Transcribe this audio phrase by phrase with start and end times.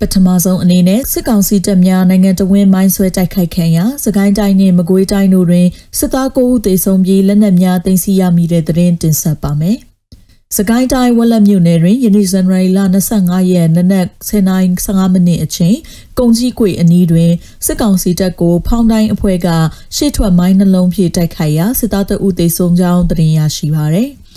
[0.00, 5.66] ပထမဆုံးအနေနဲ့စစ်ကောင်စီတပ်များနိုင်ငံတော်ဝန်မိုင်းဆွဲတိုက်ခိုက်ခံရာစကိုင်းတိုင်းနှင့်မကွေးတိုင်းတို့တွင်
[5.98, 9.78] စစ်သား9ဦးသေဆုံးပြီးလက်နက်များသိမ်းဆည်းရမိတဲ့သတင်းတင်ဆက်ပါမယ်။
[10.56, 12.78] စကိုင်းတိုင်းဝက်လက်မြို့နယ်တွင်ယနေ့ဇန်နဝါရီလ
[13.14, 15.76] 25ရက်နနက်10:15မိနစ်အချိန်
[16.18, 17.30] ကုံကြီးကွေအနီးတွင်
[17.66, 19.48] စစ်ကောင်စီတပ်ကိုဖောင်းတိုင်းအဖွဲ့က
[19.96, 24.10] ရှေ့ထွက်မိုင်းနှလုံးဖြင့်တိုက်ခိုက်ရာစစ်သားတအုပ်သေဆုံးကြောင်းသတင်းရရှိပါသည်။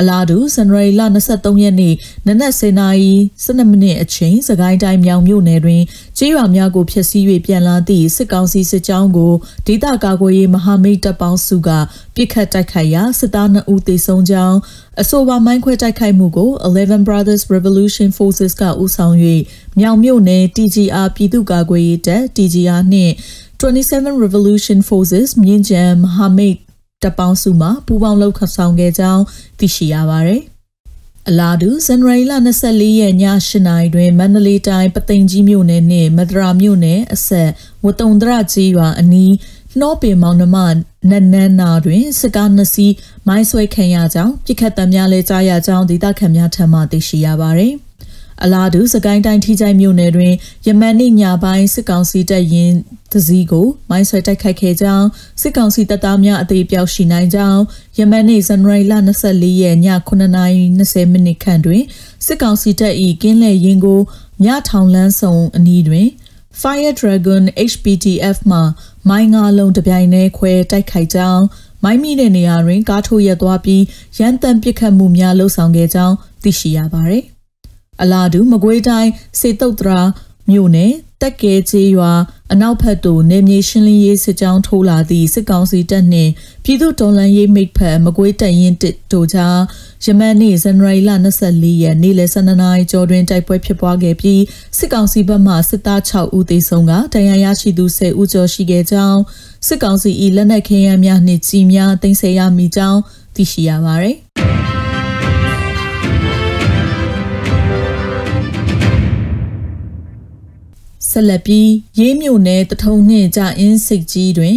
[0.00, 1.94] အလားတူဇန်နဝါရီလ23ရက်နေ့
[2.26, 3.12] နနက်10:00နာရီ
[3.44, 5.82] 12မိနစ်အချိန်စကိုင်းတိုင်းမြောင်မြို့နယ်တွင်
[6.18, 9.32] ကြေးရွာများကိုဖျက်ဆီး၍ပြန်လာသည့်စစ်ကောင်စီစစ်ကြောင်းကို
[9.66, 11.70] ဒေသကာကွယ်ရေးမဟာမိတ်တပ်ပေါင်းစုက
[12.14, 14.58] ပြစ်ခတ်တိုက်ခိုက်ရာစစ်သား2ဦးသေဆုံးကြောင်း
[15.02, 19.16] အဆိုပါမိုင်းခွဲတိုက်ခိုက်မှုကို11 Brothers Revolution Forces ကဦးဆောင်၍
[19.78, 23.14] မြောင်မြို့နယ် TGR ပြည်သူ့ကာကွယ်ရေးတပ် TGR နှင့်
[23.60, 26.67] 27 Revolution Forces မြင်းကြံမဟာမိတ်
[27.02, 29.22] တပ်ပေါင်းစုမှပူးပေါင်းလှုပ်ခဆောင်ခဲ့ကြောင်း
[29.58, 30.42] သိရှိရပါတယ်။
[31.28, 37.50] အလားတူဇန်နဝါရီလ24ရက်ည8နာရီတွင်မန္တလေးတိုင်းပသိမ်ကြီးမြို့နယ်နှင့်မဒရာမြို့နယ်အဆက်
[37.84, 39.32] ဝတုံဒရကြီးရွာအနီး
[39.78, 40.56] နှောပင်မောင်နှမ
[41.10, 42.94] နတ်နန်းနာတွင်စကားနှစ်စီး
[43.28, 47.74] မိုင်းဆွဲခံရကြောင်းပြစ်ခတ်တံများလဲကြားရကြောင်းဒေသခံများထံမှသိရှိရပါသည်။
[48.42, 50.32] အလားတူစကိုင်းတိုင်းထိကြိုက်မြို့နယ်တွင်
[50.66, 52.72] ယမန်နေ့ညပိုင်းစစ်ကောင်စီတပ်ရင်
[53.12, 55.06] တစည်းကိုမိုင်းဆွဲတိုက်ခိုက်ခဲ့ကြောင်း
[55.40, 57.62] စစ်ကောင်စီတပ်သားများအသေးပြောက်ရှိနိုင်ကြောင်း
[57.98, 58.94] ယမန်နေ့ဇန်နဝါရီလ
[59.26, 61.82] 24ရက်ည9:20မိနစ်ခန့်တွင်
[62.26, 64.00] စစ်ကောင်စီတပ်၏ကင်းလဲရင်ကို
[64.44, 66.08] မြထောင်လန်းဆောင်အနီးတွင်
[66.60, 68.58] Fire Dragon HPTF မှ
[69.08, 71.44] မိုင်းငါလုံးတပြိုင်တည်းခွဲတိုက်ခိုက်ကြောင်း
[71.84, 73.82] မိုင်းမိတဲ့နေရာတွင်ကားထိုးရက်သွားပြီး
[74.18, 77.37] ရန်တမ်းပစ်ခတ်မှုများလှုပ်ဆောင်ခဲ့ကြောင်းသိရှိရပါသည်
[78.02, 79.10] အလားတူမကွေးတိုင်း
[79.40, 80.00] စေတုတ်တရာ
[80.50, 80.92] မြို့နယ်
[81.22, 82.12] တက်ကဲချေးရွာ
[82.52, 86.30] အနောက်ဘက်သို့နေမြေရှင်းလင်းရေးစစ်ကြောင်းထိုးလာသည့်စစ်ကောင်စီတပ်နှင့်
[86.64, 89.58] ပြည်သူ့တော်လှန်ရေးမိတ်ဖက်မကွေးတပ်ရင်းတစ်တို့ကြား
[90.04, 91.10] ယမန်နေ့ဇန်နဝါရီလ
[91.46, 94.42] 24ရက်နေ့လယ်12နာရီကျော်တွင်တိုက်ပွဲဖြစ်ပွားခဲ့ပြီး
[94.78, 99.20] စစ်ကောင်စီဘက်မှစစ်သား6ဦးသေဆုံးကတရားရရှိသူ10ဦးကျော်ရှိခဲ့ကြောင်း
[99.66, 103.00] စစ်ကောင်စီ၏လက်နက်ခဲယမ်းများနှင့်ကြီးများတင်ဆက်ရမိကြောင်း
[103.34, 104.16] သိရှိရပါသည်
[111.18, 114.56] ဆက်လက်ပြီးရေးမြို့နယ်တထုံနှင့်ကြအင်းစိတ်ကြီးတွင်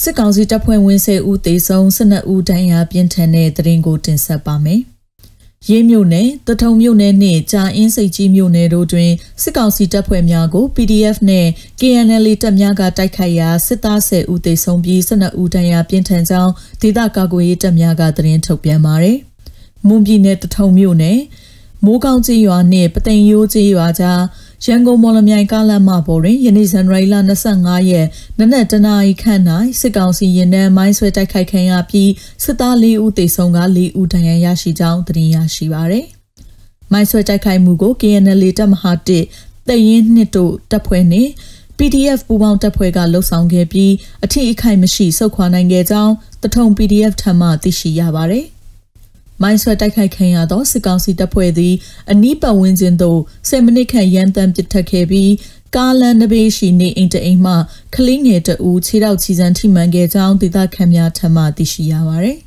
[0.00, 4.80] စစ်ကောင်စီတပ်ဖွဲ့ဝင်10ဦးသေဆုံး12ဦးဒဏ်ရာပြင်းထန်တဲ့တရင်ကိုတင်ဆက်ပါမယ်။
[5.68, 9.10] ရေးမြို့နယ်တထုံမြို့နယ်နှင့်ကြာအင်းစိတ်ကြီးမြို့နယ်တို့တွင်
[9.42, 11.48] စစ်ကောင်စီတပ်ဖွဲ့များကို PDF နှင့်
[11.80, 19.18] KNL တပ်များကတိုက်ခိုက်ရာစစ်သား10ဦးသေဆုံးပြီး12ဦးဒဏ်ရာပြင်းထန်ကြောင်းဒေသကာကွယ်ရေးတပ်များကသတင်းထုတ်ပြန်ပါတယ်။
[19.86, 21.18] မွန်ပြည်နယ်တထုံမြို့နယ်
[21.84, 24.20] မိုးကောင်းကြီးရွာနှင့်ပသိမ်ရိုးကြီးရွာကြား
[24.66, 28.06] ရန်ကုန်မော်လမြိုင်ကားလမ်းမပေါ်တွင်ယနေ့ဇန်နဝါရီလ25ရက်
[28.38, 29.42] နနက်တနာရီခန့်၌
[29.80, 32.10] စစ်ကောင်စီရင်နှန်းမိုင်းဆွဲတိုက်ခိုက်ခံရပြီး
[32.44, 36.06] စစ်သား၄ဦးသေဆုံးက၄ဦးဒဏ်ရာရရှိကြောင်းသတင်းရရှိပါသည်။
[36.92, 38.92] မိုင်းဆွဲတိုက်ခိုက်မှုကို KNL တပ်မဟာ
[39.28, 41.30] 1တရင်နှစ်တို့တပ်ဖွဲ့နှင့်
[41.78, 43.92] PDF ပူးပေါင်းတပ်ဖွဲ့ကလှုပ်ဆောင်ခဲ့ပြီး
[44.24, 48.46] အထီးအခိုက်မရှိဆုတ်ခွာနိုင်ခဲ့ကြောင်းတထုံ PDF ထံမှသိရှိရပါသည်။
[49.42, 51.74] မိုင်းဆွဲတိုက်ခိုက်ခံရသောစစ်ကောင်စီတပ်ဖွဲ့သည်
[52.10, 55.32] အနီးပတ်ဝန်းကျင်သို့10မိနစ်ခန့်ရန်တမ်းပစ်ထက်ခဲ့ပြီး
[55.76, 57.54] ကားလန်နဘေးရှိနေအိမ်တအိမ်မှ
[57.94, 62.38] ကလေးငယ်တအူခြေထောက်ချီစံထိမှန်ခဲ့ကြောင်းဒေသခံများထံမှသိရှိရပါသည်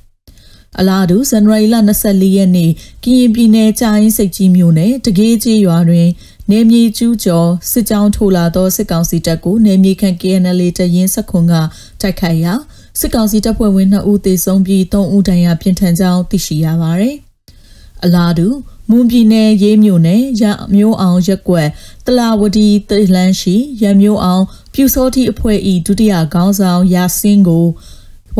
[0.79, 2.71] အလားတူဇန်နဝါရီလ24ရက်နေ့
[3.03, 6.07] ကရင်ပြည်နယ်ကြာရင်စိတ်ကြီးမြို့နယ်တကေးကြီးရွာတွင်
[6.51, 11.53] နေမြေကျူးကျော်စစ်ကြောင်းထိုးလာသောစစ်ကောင်စီတပ်ကိုနေမြေခန့် KNL တရင်စခွန်က
[12.01, 12.53] တိုက်ခိုက်ရာ
[12.99, 17.15] စစ်ကောင်စီတပ်ဖွဲ့ဝင်2ဦးသေဆုံးပြီး3ဦးဒဏ်ရာပြင်းထန်ကြောင်းသိရှိရပါတယ်။
[18.03, 18.47] အလားတူ
[18.89, 20.43] မွန်ပြည်နယ်ရေးမြို့နယ်ရ
[20.73, 21.67] မျိုးအောင်ရက်ကွက်
[22.05, 24.43] တလာဝတီတလန်းရှိရမျိုးအောင်
[24.73, 27.65] ပြူစောတိအဖွဲ့၏ဒုတိယခေါင်းဆောင်ရာစင်းကို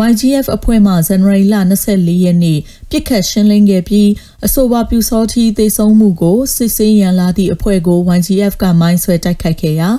[0.05, 1.55] YGF အဖွဲ့မှဇန်နဝါရီလ
[1.89, 4.09] 24ရက်နေ့ပြစ်ခတ်ရှင်းလင်းခဲ့ပြီး
[4.45, 9.89] အဆိုပါပြူစောတိသေဆုံးမှုကိုစစ်ဆေးရန်လာသည့်အဖွဲ့ကို YGF ကမိုင်းဆွဲတိုက်ခိုက်ခဲ့ရာ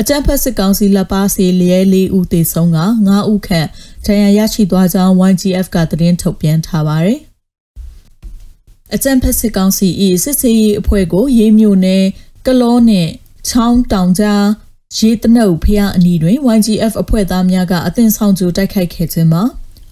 [0.00, 2.78] အကြမ်းဖက်စစ်ကောင်စီလက်ပါစီလျဲ၄ဦးသေဆုံးက
[3.08, 3.68] 9ဦးခန့်
[4.06, 7.18] ဒဏ်ရာရရှိသွားကြောင်း YGF ကသတင်းထုတ်ပြန်ထားပါတယ်။
[8.94, 9.88] အကြမ်းဖက်စစ်ကောင်စီ၏
[10.22, 12.04] စစ်ဆေးရေးအဖွဲ့ကိုရေးမြို့နယ်
[12.46, 13.10] ကလောနှင့်
[13.48, 14.44] ချောင်းတောင်ကြား
[14.96, 19.42] ရေတနုပ်ဖျားအနီးတွင် YGF အဖွဲ့သားများကအသင်ဆောင်ကြိုတိုက်ခိုက်ခဲ့ခြင်းမှာ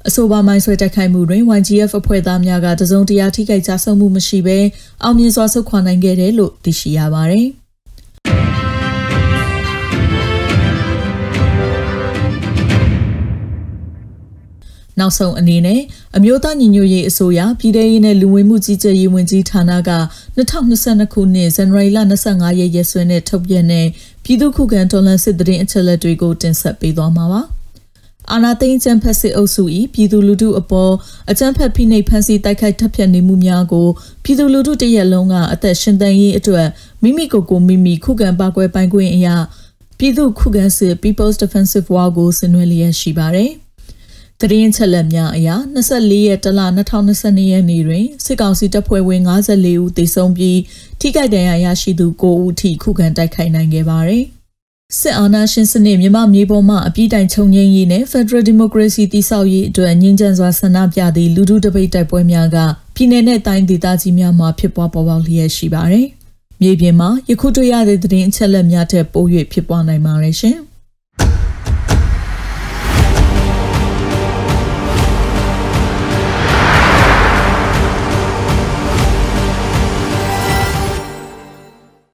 [0.08, 4.58] အဆိုပါမိုင်းဆွဲတိုက်ခိုက်မှုတွင် YGF အဖွဲ့သားများကတစုံတရာထိခိုက်ကြဆုံးမှုမရှိဘဲ
[5.02, 7.48] အောင်မြင်စွာဆုတ်ခွာနိုင်ခဲ့တယ်လို့သိရှိရပါတယ်။
[15.00, 15.80] နောက်ဆုံးအနေနဲ့
[16.16, 19.90] အမျိုးသားညီညွတ်ရေးအစိုးရပြည်ထရေးနဲ့လူဝင်မှုကြီးကြပ်ရေးဝန်ကြီးဌာနက
[20.36, 23.86] 2022ခုနှစ်ဇန်နဝါရီလ25ရက်ရက်စွဲနဲ့ထုတ်ပြန်တဲ့
[24.28, 27.42] ပြည်သူ့ခုခံတော်လှန်စစ်တရင်အချက်အလက်တွေကိုတင်ဆက်ပေးသွားမှာပါ။
[28.32, 29.62] အာနာသိန်းကျန်းဖက်စစ်အုပ်စု၏
[29.94, 30.92] ပြည်သူလူထုအပေါ်
[31.30, 33.88] အကြမ်းဖက်ဖိနှိပ်ဖန်ဆီးတိုက်ခိုက်တပ်ဖြတ်နေမှုများကို
[34.24, 36.66] ပြည်သူလူထုတရက်လုံးကအသက်ရှင်သန်ရေးအတွက်
[37.02, 39.36] မိမိကိုယ်ကိုမိမိခုခံပါကွယ်ပိုင်ခွင့်အရာ
[39.98, 43.50] ပြည်သူခုခံစစ် People's Defensive War ကိုဆင်နွှဲလျက်ရှိပါတယ်။
[44.40, 50.58] တရင်ချက်လက်များအရာ24ရက်တလ2022ရက်နေ့တွင်စစ်ကောင်စီတပ်ဖွဲ့ဝင်54ဦးသေဆုံးပြီး
[51.00, 54.24] ထိခိုက်ဒဏ်ရာရရှိသူ9ဦးထိခုခံတိုက်ခိုက်နိုင်ခဲ့ပါတယ်။
[54.98, 62.56] စစ်အာဏာရှင်စနစ်မြန်မာမြေပေါ်မှာအပြည့်တိုင်ချုပ်ငြိမ်းရေးနဲ့ Federal Democracy တည်ဆောက်ရေးအတွက်ငြင်းချမ်းစွာဆန္ဒပြသည့်လူထုတပိတ်တိုက်ပွဲများက
[62.94, 66.06] ပြည်내နဲ့တိုင်းဒေသကြီးများမှာဖြစ်ပွားပေါ်ပေါက်လျက်ရှိပါတယ်။
[66.60, 70.58] မြေပြင်မှာယခုတွေ့ရတဲ့သတင်းအချက်အလက်များထက်ပို၍ဖြစ်ပွားနိုင်ပါတယ်ရှင်။